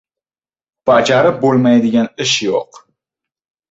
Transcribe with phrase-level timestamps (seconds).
[0.91, 2.85] •Bajarib bo‘lmaydigan ish yo‘q.